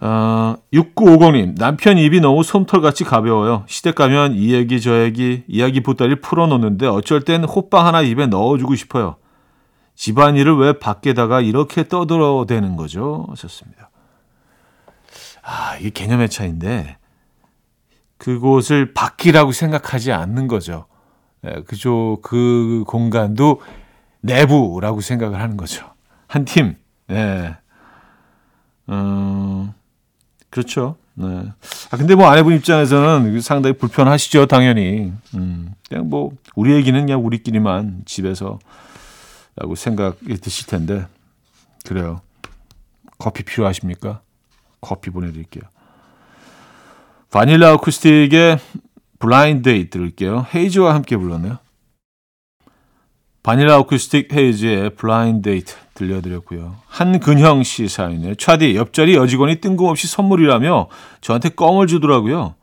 어, 0.00 0.56
6950님, 0.72 1.58
남편 1.58 1.98
입이 1.98 2.20
너무 2.20 2.42
솜털같이 2.42 3.04
가벼워요. 3.04 3.64
시댁 3.66 3.96
가면 3.96 4.36
이 4.36 4.54
얘기 4.54 4.80
저 4.80 5.02
얘기, 5.02 5.42
이야기 5.48 5.82
보따리 5.82 6.20
풀어놓는데 6.20 6.86
어쩔 6.86 7.20
땐 7.20 7.44
호빵 7.44 7.84
하나 7.84 8.00
입에 8.00 8.26
넣어주고 8.26 8.74
싶어요. 8.74 9.16
집안일을 9.98 10.56
왜 10.56 10.78
밖에다가 10.78 11.40
이렇게 11.40 11.88
떠들어대는 11.88 12.76
거죠? 12.76 13.26
하셨습니다. 13.30 13.90
아, 15.42 15.76
이게 15.80 15.90
개념의 15.90 16.28
차이인데, 16.30 16.98
그곳을 18.16 18.94
밖이라고 18.94 19.50
생각하지 19.50 20.12
않는 20.12 20.46
거죠. 20.46 20.86
예, 21.44 21.62
그죠. 21.66 22.18
그 22.22 22.84
공간도 22.86 23.60
내부라고 24.20 25.00
생각을 25.00 25.40
하는 25.40 25.56
거죠. 25.56 25.90
한 26.28 26.44
팀. 26.44 26.76
예. 27.10 27.56
음, 28.90 29.72
그렇죠. 30.48 30.94
네. 31.14 31.26
아, 31.90 31.96
근데 31.96 32.14
뭐 32.14 32.28
아내분 32.28 32.54
입장에서는 32.54 33.40
상당히 33.40 33.76
불편하시죠, 33.76 34.46
당연히. 34.46 35.12
음, 35.34 35.74
그냥 35.88 36.08
뭐, 36.08 36.30
우리 36.54 36.74
얘기는 36.74 36.98
그냥 37.00 37.26
우리끼리만 37.26 38.02
집에서 38.04 38.60
라고 39.60 39.74
생각이 39.74 40.36
드실 40.38 40.66
텐데 40.66 41.06
그래요. 41.84 42.20
커피 43.18 43.42
필요하십니까? 43.42 44.20
커피 44.80 45.10
보내드릴게요. 45.10 45.64
바닐라 47.30 47.74
어쿠스틱의 47.74 48.58
Blind 49.18 49.68
Date 49.68 49.90
들을게요. 49.90 50.46
헤이즈와 50.54 50.94
함께 50.94 51.16
불렀네요. 51.16 51.58
바닐라 53.42 53.78
어쿠스틱 53.78 54.32
헤이즈의 54.32 54.90
Blind 54.90 55.50
Date 55.50 55.74
들려드렸고요. 55.94 56.76
한근형 56.86 57.64
씨 57.64 57.88
사연이네요. 57.88 58.36
차디, 58.36 58.76
옆자리 58.76 59.16
여직원이 59.16 59.60
뜬금없이 59.60 60.06
선물이라며 60.06 60.88
저한테 61.20 61.48
껌을 61.48 61.88
주더라고요. 61.88 62.54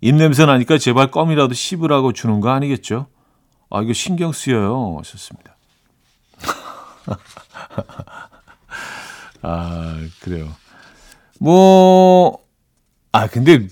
입냄새 0.00 0.46
나니까 0.46 0.78
제발 0.78 1.10
껌이라도 1.10 1.52
씹으라고 1.52 2.12
주는 2.12 2.40
거 2.40 2.50
아니겠죠? 2.50 3.08
아, 3.68 3.82
이거 3.82 3.92
신경 3.92 4.32
쓰여요. 4.32 4.96
하셨습니다. 4.98 5.47
아, 9.42 9.96
그래요. 10.20 10.48
뭐, 11.40 12.40
아, 13.12 13.28
근데, 13.28 13.68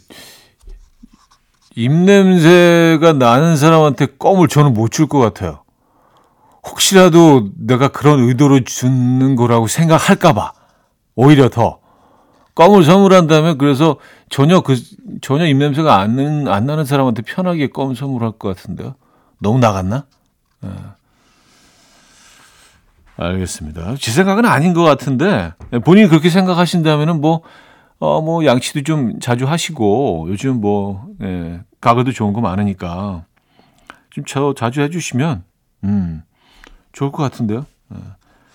입냄새가 1.74 3.12
나는 3.14 3.56
사람한테 3.56 4.06
껌을 4.18 4.48
저는 4.48 4.72
못 4.72 4.90
줄 4.90 5.08
것 5.08 5.18
같아요. 5.18 5.62
혹시라도 6.68 7.50
내가 7.56 7.88
그런 7.88 8.20
의도로 8.28 8.64
주는 8.64 9.36
거라고 9.36 9.68
생각할까봐. 9.68 10.52
오히려 11.14 11.48
더. 11.48 11.78
껌을 12.54 12.84
선물한다면 12.84 13.58
그래서 13.58 13.96
전혀 14.30 14.60
그, 14.60 14.76
전혀 15.22 15.46
입냄새가 15.46 15.98
안, 16.00 16.48
안 16.48 16.66
나는 16.66 16.84
사람한테 16.84 17.22
편하게 17.22 17.68
껌 17.68 17.94
선물할 17.94 18.32
것 18.32 18.56
같은데요. 18.56 18.96
너무 19.40 19.58
나갔나? 19.60 20.06
네. 20.62 20.70
알겠습니다. 23.16 23.96
제 23.98 24.10
생각은 24.10 24.44
아닌 24.44 24.74
것 24.74 24.82
같은데 24.82 25.52
본인이 25.84 26.08
그렇게 26.08 26.28
생각하신다면은 26.30 27.20
뭐, 27.20 27.42
어, 27.98 28.20
뭐 28.20 28.44
양치도 28.44 28.82
좀 28.82 29.18
자주 29.20 29.46
하시고 29.46 30.26
요즘 30.28 30.60
뭐 30.60 31.06
예, 31.22 31.60
가글도 31.80 32.12
좋은 32.12 32.32
거 32.32 32.40
많으니까 32.40 33.24
좀 34.10 34.24
저 34.26 34.54
자주 34.54 34.80
해주시면 34.82 35.44
음 35.84 36.22
좋을 36.92 37.12
것 37.12 37.22
같은데요. 37.22 37.66
예, 37.94 37.98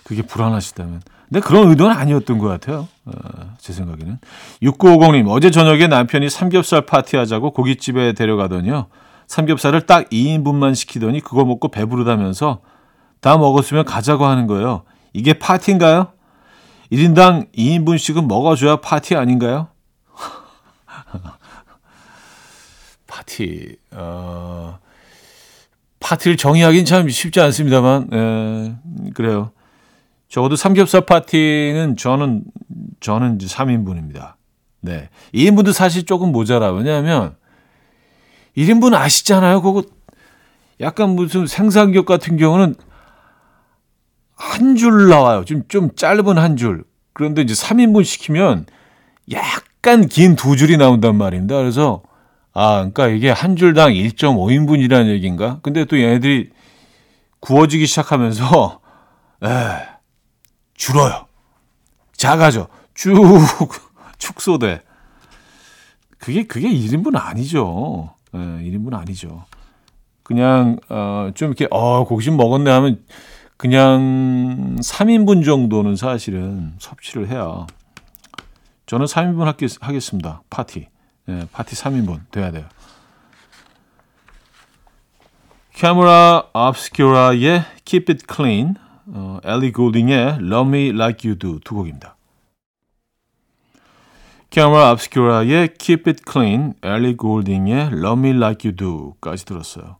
그게 0.04 0.22
불안하시다면. 0.22 1.02
근데 1.28 1.40
그런 1.40 1.70
의도는 1.70 1.96
아니었던 1.96 2.38
것 2.38 2.46
같아요. 2.48 2.88
어, 3.06 3.12
제 3.58 3.72
생각에는. 3.72 4.18
6950님, 4.62 5.28
어제 5.30 5.50
저녁에 5.50 5.86
남편이 5.86 6.28
삼겹살 6.28 6.84
파티하자고 6.84 7.52
고깃집에 7.52 8.12
데려가더니요. 8.12 8.88
삼겹살을 9.28 9.86
딱 9.86 10.10
2인분만 10.10 10.74
시키더니 10.74 11.20
그거 11.20 11.46
먹고 11.46 11.68
배부르다면서 11.68 12.60
다 13.22 13.38
먹었으면 13.38 13.84
가자고 13.84 14.26
하는 14.26 14.46
거예요. 14.46 14.82
이게 15.14 15.32
파티인가요? 15.32 16.12
1인당 16.90 17.50
2인분씩은 17.54 18.26
먹어줘야 18.26 18.76
파티 18.76 19.14
아닌가요? 19.14 19.68
파티, 23.06 23.76
어, 23.92 24.78
파티를 26.00 26.36
정의하기는 26.36 26.84
참 26.84 27.08
쉽지 27.08 27.40
않습니다만, 27.40 28.08
에, 28.12 28.74
예, 29.06 29.10
그래요. 29.14 29.52
적어도 30.28 30.56
삼겹살 30.56 31.06
파티는 31.06 31.96
저는, 31.96 32.42
저는 32.98 33.36
이제 33.36 33.46
3인분입니다. 33.46 34.34
네. 34.80 35.10
2인분도 35.32 35.72
사실 35.72 36.04
조금 36.04 36.32
모자라. 36.32 36.72
왜냐하면, 36.72 37.36
1인분 38.56 38.94
아시잖아요. 38.94 39.62
그거 39.62 39.84
약간 40.80 41.10
무슨 41.10 41.46
생삼겹 41.46 42.04
같은 42.04 42.36
경우는 42.36 42.74
한 44.42 44.74
줄 44.76 45.08
나와요. 45.08 45.44
좀, 45.44 45.62
좀 45.68 45.94
짧은 45.94 46.36
한 46.36 46.56
줄. 46.56 46.84
그런데 47.12 47.42
이제 47.42 47.54
3인분 47.54 48.04
시키면 48.04 48.66
약간 49.30 50.08
긴 50.08 50.34
두 50.34 50.56
줄이 50.56 50.76
나온단 50.76 51.14
말입니다. 51.16 51.56
그래서 51.56 52.02
아, 52.52 52.76
그러니까 52.78 53.06
이게 53.08 53.30
한 53.30 53.54
줄당 53.56 53.92
1.5인분이라는 53.92 55.08
얘기인가? 55.10 55.60
근데 55.62 55.84
또 55.84 55.98
얘네들이 55.98 56.50
구워지기 57.40 57.86
시작하면서 57.86 58.80
에, 59.44 59.48
줄어요. 60.74 61.26
작아져. 62.16 62.68
쭉 62.94 63.14
축소돼. 64.18 64.82
그게 66.18 66.44
그게 66.46 66.68
1인분 66.68 67.16
아니죠. 67.16 68.10
예, 68.34 68.38
1인분 68.38 68.94
아니죠. 68.94 69.44
그냥 70.24 70.78
어, 70.88 71.30
좀 71.34 71.48
이렇게 71.48 71.66
어, 71.70 72.04
고기 72.04 72.24
좀 72.24 72.36
먹었네 72.36 72.70
하면 72.70 73.04
그냥 73.56 74.76
3인분 74.80 75.44
정도는 75.44 75.96
사실은 75.96 76.74
섭취를 76.78 77.28
해야 77.28 77.66
저는 78.86 79.06
3인분 79.06 79.44
하겠, 79.44 79.70
하겠습니다. 79.80 80.42
파티. 80.50 80.88
예, 81.28 81.46
파티 81.52 81.74
3인분 81.76 82.20
돼야 82.30 82.50
돼요. 82.50 82.66
캐머라 85.72 86.50
압스큐라의 86.52 87.64
Keep 87.84 88.12
It 88.12 88.26
Clean, 88.30 88.74
어, 89.06 89.38
엘리 89.42 89.72
골딩의 89.72 90.38
Love 90.40 90.68
Me 90.68 90.88
Like 90.90 91.28
You 91.28 91.38
Do 91.38 91.58
두 91.60 91.74
곡입니다. 91.74 92.16
캐머라 94.50 94.90
압스큐라의 94.90 95.74
Keep 95.78 96.10
It 96.10 96.22
Clean, 96.30 96.74
엘리 96.82 97.16
골딩의 97.16 97.86
Love 97.92 98.18
Me 98.18 98.36
Like 98.36 98.68
You 98.68 98.76
Do까지 98.76 99.46
들었어요. 99.46 99.96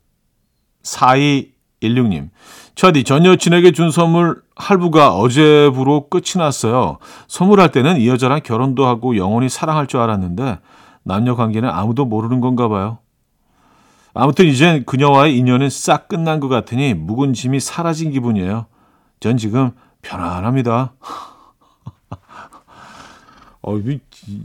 4216님, 1.82 2.30
차디 2.74 3.04
전 3.04 3.24
여친에게 3.24 3.72
준 3.72 3.90
선물 3.90 4.42
할부가 4.56 5.14
어제부로 5.16 6.08
끝이 6.08 6.32
났어요. 6.36 6.98
선물할 7.28 7.72
때는 7.72 8.00
이 8.00 8.08
여자랑 8.08 8.40
결혼도 8.42 8.86
하고 8.86 9.16
영원히 9.16 9.48
사랑할 9.48 9.86
줄 9.86 10.00
알았는데 10.00 10.58
남녀 11.02 11.34
관계는 11.34 11.68
아무도 11.68 12.04
모르는 12.04 12.40
건가 12.40 12.68
봐요. 12.68 12.98
아무튼 14.14 14.46
이젠 14.46 14.84
그녀와의 14.84 15.36
인연은 15.38 15.70
싹 15.70 16.08
끝난 16.08 16.38
것 16.40 16.48
같으니 16.48 16.94
묵은 16.94 17.32
짐이 17.32 17.60
사라진 17.60 18.10
기분이에요. 18.10 18.66
전 19.20 19.36
지금 19.36 19.70
편안합니다. 20.02 20.92
어, 23.64 23.78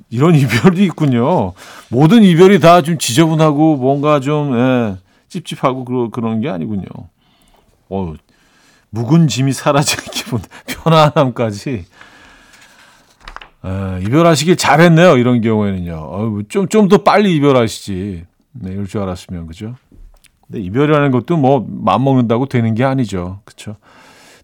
이런 0.09 0.35
이별이 0.35 0.83
있군요. 0.85 1.53
모든 1.89 2.23
이별이 2.23 2.59
다 2.59 2.81
좀 2.81 2.97
지저분하고 2.97 3.75
뭔가 3.77 4.19
좀 4.19 4.57
예, 4.57 4.97
찝찝하고 5.29 5.85
그러, 5.85 6.09
그런 6.09 6.39
게 6.39 6.49
아니군요. 6.49 6.85
어, 7.89 8.13
묵은 8.89 9.27
짐이 9.27 9.53
사라지는 9.53 10.03
기분, 10.11 10.41
편안함까지. 10.67 11.85
에, 13.65 13.99
이별하시길 14.01 14.55
잘했네요. 14.55 15.17
이런 15.17 15.41
경우에는요. 15.41 15.93
어, 15.95 16.41
좀, 16.47 16.67
좀 16.67 16.87
더 16.87 17.03
빨리 17.03 17.35
이별하시지. 17.35 18.25
네, 18.53 18.71
이럴 18.71 18.87
줄 18.87 19.01
알았으면, 19.01 19.47
그죠? 19.47 19.75
근데 20.45 20.61
이별이라는 20.61 21.11
것도 21.11 21.37
뭐, 21.37 21.65
맘먹는다고 21.67 22.45
되는 22.47 22.73
게 22.75 22.83
아니죠. 22.83 23.41
그쵸? 23.45 23.75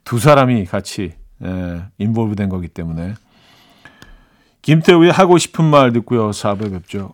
두 0.03 0.19
사람이 0.19 0.65
같이, 0.65 1.13
에, 1.43 1.81
인볼브 1.97 2.35
된 2.35 2.49
거기 2.49 2.67
때문에. 2.67 3.13
김태우의 4.61 5.11
하고 5.11 5.37
싶은 5.37 5.65
말 5.65 5.91
듣고요. 5.93 6.31
4부 6.31 6.71
뵙죠. 6.71 7.13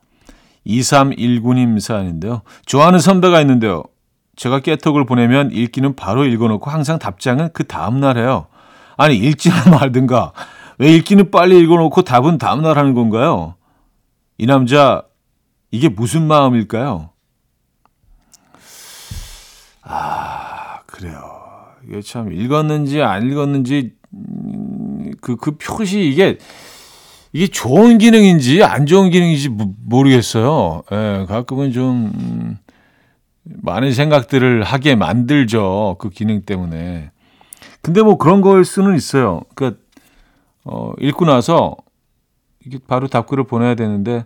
2319님 0.65 1.79
사연인데요. 1.79 2.41
좋아하는 2.65 2.99
선배가 2.99 3.41
있는데요. 3.41 3.83
제가 4.35 4.59
깨톡을 4.59 5.05
보내면 5.05 5.51
읽기는 5.51 5.95
바로 5.95 6.25
읽어놓고 6.25 6.69
항상 6.69 6.99
답장은 6.99 7.49
그 7.53 7.65
다음날 7.65 8.17
해요. 8.17 8.47
아니 8.97 9.17
읽지나 9.17 9.69
말든가 9.69 10.33
왜 10.77 10.95
읽기는 10.95 11.31
빨리 11.31 11.59
읽어놓고 11.59 12.03
답은 12.03 12.37
다음날 12.37 12.77
하는 12.77 12.93
건가요? 12.93 13.55
이 14.37 14.45
남자 14.45 15.03
이게 15.69 15.89
무슨 15.89 16.27
마음일까요? 16.27 17.09
아 19.83 20.79
그래요. 20.85 21.41
이게 21.87 22.01
참 22.01 22.31
읽었는지 22.31 23.01
안 23.01 23.29
읽었는지 23.29 23.95
음, 24.13 25.11
그, 25.21 25.35
그 25.35 25.57
표시 25.57 26.01
이게 26.01 26.37
이게 27.33 27.47
좋은 27.47 27.97
기능인지 27.97 28.63
안 28.63 28.85
좋은 28.85 29.09
기능인지 29.09 29.49
모르겠어요. 29.49 30.83
예, 30.91 31.25
가끔은 31.27 31.71
좀 31.71 32.11
음, 32.15 32.57
많은 33.43 33.93
생각들을 33.93 34.63
하게 34.63 34.95
만들죠. 34.95 35.95
그 35.99 36.09
기능 36.09 36.41
때문에. 36.43 37.11
근데 37.81 38.01
뭐 38.03 38.17
그런 38.17 38.41
걸 38.41 38.65
수는 38.65 38.95
있어요. 38.95 39.41
그러니까 39.55 39.81
어, 40.65 40.93
읽고 40.99 41.25
나서 41.25 41.75
이게 42.65 42.77
바로 42.85 43.07
답글을 43.07 43.45
보내야 43.45 43.75
되는데 43.75 44.25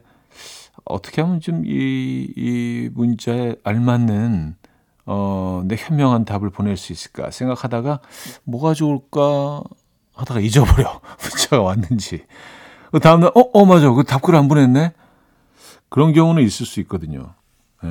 어떻게 0.84 1.22
하면 1.22 1.40
좀 1.40 1.64
이 1.66 2.34
이 2.38 2.90
문자에 2.94 3.56
알맞는 3.64 4.56
어, 5.08 5.62
내 5.66 5.76
현명한 5.78 6.26
답을 6.26 6.50
보낼 6.50 6.78
수 6.78 6.92
있을까 6.92 7.32
생각하다가 7.32 8.00
뭐가 8.44 8.74
좋을까 8.74 9.62
하다가 10.14 10.40
잊어버려. 10.40 11.02
문자가 11.22 11.62
왔는지. 11.62 12.24
그 12.92 13.00
다음날, 13.00 13.32
어, 13.36 13.40
어, 13.54 13.66
맞아. 13.66 13.90
그 13.92 14.04
답글 14.04 14.36
안 14.36 14.48
보냈네? 14.48 14.94
그런 15.90 16.14
경우는 16.14 16.44
있을 16.44 16.66
수 16.66 16.80
있거든요. 16.82 17.34
예. 17.84 17.90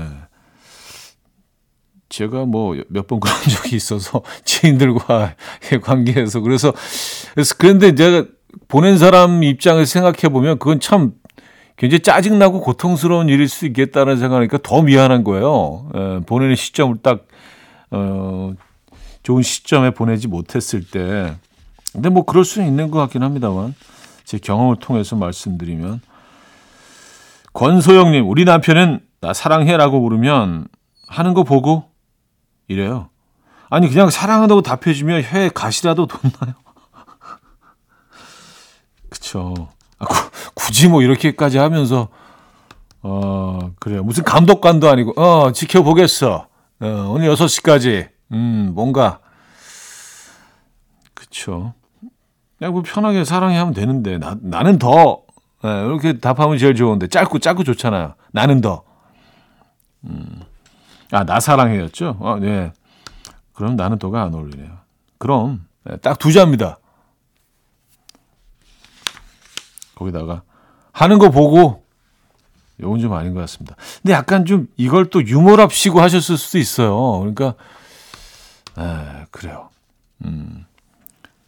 제가 2.09 2.45
뭐 2.45 2.75
몇 2.89 3.07
번 3.09 3.19
그런 3.21 3.35
적이 3.49 3.77
있어서 3.77 4.23
지인들과의 4.45 5.35
관계에서 5.83 6.41
그래서 6.41 6.73
그래서 7.35 7.55
그런데 7.59 7.95
제가 7.95 8.29
보낸 8.69 8.99
사람 8.99 9.43
입장을 9.43 9.85
생각해 9.85 10.29
보면 10.33 10.59
그건 10.59 10.79
참 10.81 11.13
굉장히 11.77 12.03
짜증나고 12.03 12.61
고통스러운 12.61 13.29
일일 13.29 13.49
수 13.49 13.67
있겠다는 13.67 14.17
생각하니까 14.19 14.59
더 14.63 14.83
미안한 14.83 15.25
거예요. 15.25 15.89
에, 15.95 15.99
예, 15.99 16.21
보내는 16.25 16.55
시점을 16.55 16.99
딱, 17.03 17.27
어, 17.91 18.53
좋은 19.25 19.43
시점에 19.43 19.91
보내지 19.91 20.29
못했을 20.29 20.85
때. 20.89 21.35
근데 21.93 22.11
뭐 22.11 22.25
그럴 22.25 22.45
수는 22.45 22.69
있는 22.69 22.93
것 22.93 23.01
같긴 23.01 23.25
합니다만. 23.25 23.75
제 24.25 24.39
경험을 24.39 24.77
통해서 24.77 25.17
말씀드리면. 25.17 26.01
권소영님, 27.53 28.29
우리 28.29 28.45
남편은 28.45 29.01
나 29.21 29.33
사랑해라고 29.33 30.01
부르면 30.01 30.67
하는 31.07 31.35
거 31.35 31.45
보고 31.45 31.91
이래요. 32.69 33.11
아니, 33.71 33.89
그냥 33.89 34.11
사랑한다고 34.11 34.63
답해주면 34.63 35.23
혀에 35.23 35.51
가시라도 35.51 36.07
돋나요? 36.07 36.55
그쵸. 39.09 39.69
아, 39.99 40.07
굳이 40.55 40.89
뭐 40.89 41.03
이렇게까지 41.03 41.59
하면서 41.59 42.09
어 43.03 43.71
그래요 43.81 44.03
무슨 44.03 44.25
감독관도 44.25 44.89
아니고 44.89 45.21
어 45.21 45.53
지켜보겠어 45.53 46.49
어, 46.81 46.87
오늘 47.11 47.29
6시까지 47.35 48.09
음 48.33 48.71
뭔가 48.75 49.21
그쵸 51.13 51.75
그냥 52.59 52.73
뭐 52.73 52.83
편하게 52.83 53.25
사랑해 53.25 53.57
하면 53.59 53.75
되는데 53.75 54.19
나, 54.19 54.37
나는 54.41 54.79
더 54.79 55.23
네, 55.63 55.71
이렇게 55.87 56.19
답하면 56.19 56.59
제일 56.59 56.75
좋은데 56.75 57.09
짧고 57.09 57.39
짧고 57.39 57.65
좋잖아요 57.65 58.15
나는 58.33 58.61
더 58.61 58.85
음. 60.05 60.43
아, 61.11 61.25
나 61.25 61.41
사랑해였죠? 61.41 62.19
아, 62.21 62.39
네. 62.41 62.73
그럼 63.53 63.77
나는 63.77 63.99
더가 63.99 64.23
안 64.23 64.35
어울리네요. 64.35 64.79
그럼, 65.19 65.67
네, 65.85 65.97
딱두 65.99 66.33
자입니다. 66.33 66.79
거기다가 69.95 70.43
하는 70.91 71.19
거 71.21 71.31
보고 71.31 71.85
이건 72.81 72.99
좀 72.99 73.13
아닌 73.13 73.33
것 73.33 73.41
같습니다. 73.41 73.77
근데 74.03 74.13
약간 74.13 74.45
좀 74.45 74.67
이걸 74.77 75.09
또 75.09 75.25
유머랍시고 75.25 76.01
하셨을 76.01 76.37
수도 76.37 76.59
있어요. 76.59 77.21
그러니까 77.21 77.55
에, 78.77 79.27
그래요. 79.31 79.71
음, 80.25 80.67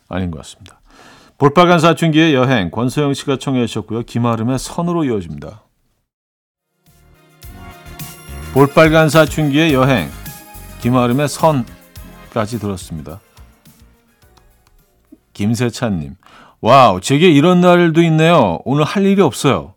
아닌 0.08 0.30
것 0.30 0.38
같습니다. 0.38 0.80
볼빨간 1.38 1.80
사춘기의 1.80 2.34
여행 2.34 2.70
권소영 2.70 3.12
씨가 3.12 3.36
청해 3.36 3.66
주셨고요. 3.66 4.02
김아름의 4.02 4.58
선으로 4.58 5.04
이어집니다. 5.04 5.62
볼빨간 8.54 9.10
사춘기의 9.10 9.74
여행 9.74 10.08
김아름의 10.80 11.28
선까지 11.28 12.58
들었습니다. 12.58 13.20
김세찬님. 15.34 16.14
와우, 16.62 17.02
제게 17.02 17.30
이런 17.30 17.60
날도 17.60 18.02
있네요. 18.04 18.60
오늘 18.64 18.84
할 18.84 19.04
일이 19.04 19.20
없어요. 19.20 19.74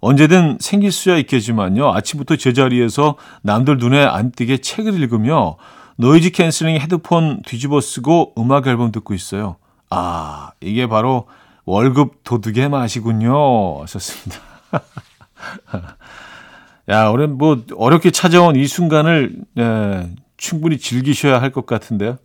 언제든 0.00 0.58
생길 0.60 0.90
수야 0.90 1.16
있겠지만요. 1.18 1.92
아침부터 1.92 2.34
제자리에서 2.34 3.14
남들 3.42 3.78
눈에 3.78 4.04
안 4.04 4.32
띄게 4.32 4.58
책을 4.58 5.00
읽으며 5.00 5.58
noise 5.96 6.30
cancelling 6.30 6.80
헤드폰 6.80 7.42
뒤집어 7.46 7.80
쓰고 7.80 8.34
음악 8.36 8.66
앨범 8.66 8.90
듣고 8.90 9.14
있어요. 9.14 9.56
아, 9.90 10.50
이게 10.60 10.86
바로 10.86 11.28
월급 11.64 12.22
도둑의 12.24 12.68
맛이군요. 12.68 13.80
하셨습니다. 13.82 14.40
야, 16.90 17.08
오늘 17.08 17.28
뭐 17.28 17.62
어렵게 17.76 18.10
찾아온 18.10 18.56
이 18.56 18.66
순간을 18.66 19.36
예, 19.58 20.10
충분히 20.36 20.78
즐기셔야 20.78 21.40
할 21.40 21.52
것 21.52 21.66
같은데요. 21.66 22.18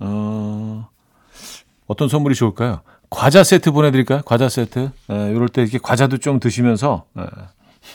어, 0.00 0.88
어떤 1.86 2.08
선물이 2.08 2.34
좋을까요? 2.34 2.80
과자 3.08 3.42
세트 3.42 3.72
보내드릴까요? 3.72 4.22
과자 4.24 4.48
세트. 4.48 4.90
예, 5.10 5.30
이럴 5.30 5.48
때 5.48 5.62
이렇게 5.62 5.78
과자도 5.78 6.18
좀 6.18 6.40
드시면서 6.40 7.04
예. 7.18 7.24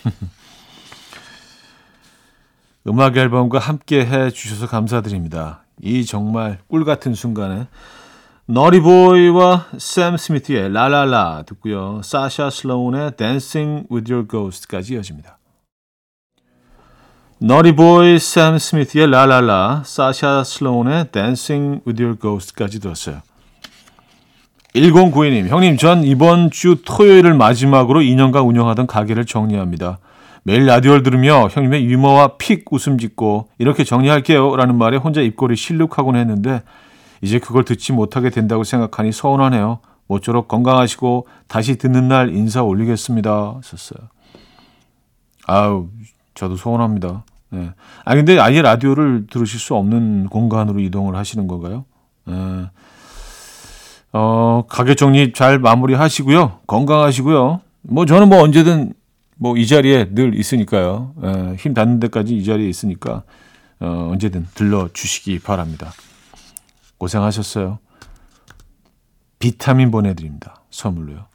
음악 2.87 3.17
앨범과 3.17 3.57
함께 3.59 4.05
해 4.05 4.29
주셔서 4.29 4.67
감사드립니다. 4.67 5.63
이 5.81 6.05
정말 6.05 6.59
꿀 6.67 6.85
같은 6.85 7.13
순간에 7.15 7.67
너리보이와 8.47 9.65
샘 9.79 10.17
스미트의 10.17 10.71
라라라 10.71 11.43
듣고요. 11.47 12.01
사샤 12.03 12.51
슬로운의 12.51 13.13
Dancing 13.17 13.87
with 13.91 14.11
Your 14.13 14.27
Ghost까지 14.27 14.93
이어집니다. 14.93 15.39
너리보이 17.39 18.19
샘 18.19 18.59
스미트의 18.59 19.09
라라라, 19.09 19.81
사샤 19.83 20.43
슬로운의 20.43 21.07
Dancing 21.11 21.81
with 21.87 22.03
Your 22.03 22.19
Ghost까지 22.19 22.79
들었어요. 22.79 23.23
1092님, 24.75 25.47
형님, 25.47 25.77
전 25.77 26.03
이번 26.03 26.51
주 26.51 26.83
토요일을 26.85 27.33
마지막으로 27.33 28.01
2년간 28.01 28.47
운영하던 28.47 28.85
가게를 28.85 29.25
정리합니다. 29.25 29.97
매일 30.43 30.67
라디오를 30.67 31.01
들으며 31.01 31.47
형님의 31.49 31.85
유머와 31.85 32.37
픽 32.37 32.65
웃음 32.71 32.99
짓고 32.99 33.49
이렇게 33.57 33.83
정리할게요 33.83 34.55
라는 34.55 34.77
말에 34.77 34.97
혼자 34.97 35.21
입꼬리 35.21 35.55
실룩하곤 35.55 36.15
했는데 36.15 36.61
이제 37.21 37.39
그걸 37.39 37.63
듣지 37.63 37.93
못하게 37.93 38.29
된다고 38.29 38.63
생각하니 38.63 39.11
서운하네요. 39.11 39.79
모쪼록 40.07 40.47
건강하시고 40.47 41.27
다시 41.47 41.77
듣는 41.77 42.07
날 42.07 42.29
인사 42.35 42.61
올리겠습니다. 42.61 43.59
썼어요. 43.63 44.07
아우, 45.47 45.89
저도 46.33 46.57
서운합니다. 46.57 47.23
네. 47.49 47.71
아, 48.03 48.15
근데 48.15 48.39
아예 48.39 48.61
라디오를 48.61 49.27
들으실 49.29 49.59
수 49.59 49.75
없는 49.75 50.27
공간으로 50.27 50.79
이동을 50.79 51.15
하시는 51.15 51.47
건가요? 51.47 51.85
네. 52.25 52.33
어, 54.13 54.63
가게 54.69 54.95
정리 54.95 55.33
잘 55.33 55.59
마무리 55.59 55.93
하시고요. 55.93 56.59
건강하시고요. 56.67 57.61
뭐 57.81 58.05
저는 58.05 58.29
뭐 58.29 58.41
언제든 58.41 58.93
뭐 59.37 59.57
이 59.57 59.67
자리에 59.67 60.09
늘 60.13 60.35
있으니까요. 60.39 61.13
에, 61.23 61.55
힘 61.55 61.73
닿는 61.73 61.99
데까지 61.99 62.35
이 62.37 62.43
자리에 62.43 62.69
있으니까 62.69 63.23
어, 63.79 64.09
언제든 64.11 64.47
들러 64.55 64.87
주시기 64.93 65.39
바랍니다. 65.39 65.91
고생하셨어요. 66.97 67.79
비타민 69.39 69.91
보내드립니다. 69.91 70.61
선물로요. 70.69 71.27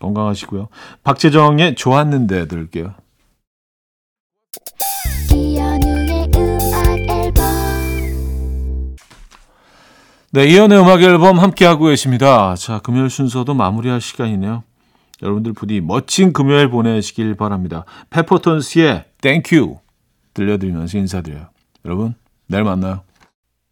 건강하시고요. 0.00 0.68
박재정의 1.04 1.74
좋았는데 1.74 2.48
들을게요. 2.48 2.94
네, 10.32 10.44
이현우의 10.44 10.78
음악 10.80 11.00
앨범 11.00 11.38
함께하고 11.38 11.86
계십니다. 11.86 12.56
자, 12.56 12.80
금요일 12.80 13.08
순서도 13.08 13.54
마무리할 13.54 14.02
시간이네요. 14.02 14.64
여러분들 15.22 15.54
부디 15.54 15.80
멋진 15.80 16.34
금요일 16.34 16.68
보내시길 16.68 17.36
바랍니다. 17.36 17.86
페퍼톤스의 18.10 19.06
Thank 19.22 19.57
You 19.57 19.78
들려드리면서 20.34 20.98
인사드려요. 20.98 21.48
여러분, 21.86 22.14
내일 22.48 22.64
만나요. 22.64 23.02